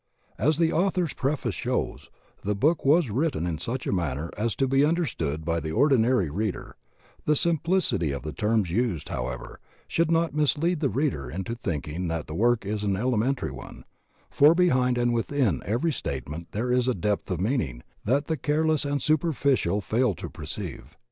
[0.39, 2.09] As the Author's Preface shows,
[2.41, 5.69] the book was writ ten in such a manner as to be understood by the
[5.69, 6.75] ordi nary reader;
[7.25, 12.25] the simplicity of the terms used, however, should not mislead the reader into thinking that
[12.25, 13.83] the work is an elementary one,
[14.31, 18.85] for behind and within every statement there is a depth of meaning that the careless
[18.85, 20.97] and superficial fail to perceive.